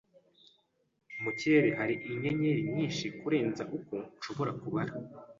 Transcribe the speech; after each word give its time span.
Mu 1.23 1.31
kirere 1.37 1.69
hariho 1.79 2.05
inyenyeri 2.13 2.61
nyinshi 2.73 3.05
kurenza 3.19 3.63
uko 3.77 3.95
nshobora 4.17 4.51
kubara. 4.61 4.93